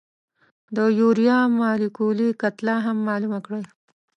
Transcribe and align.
د 0.75 0.77
یوریا 0.99 1.39
مالیکولي 1.59 2.29
کتله 2.41 2.75
هم 2.85 2.97
معلومه 3.07 3.39
کړئ. 3.45 3.63